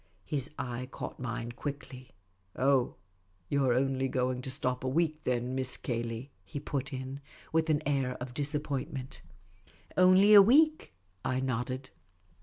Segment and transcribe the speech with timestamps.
[0.25, 2.09] His eye caught mine quickly."
[2.55, 2.95] Oh,
[3.49, 5.53] you 're only going to stop a week, then.
[5.53, 7.21] Miss Cay ley?" he ^^ut in,
[7.53, 9.21] with an air of disappointment."
[9.95, 11.91] Only a week," I nodded.